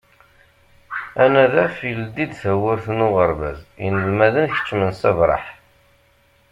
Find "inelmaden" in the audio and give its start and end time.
3.85-4.51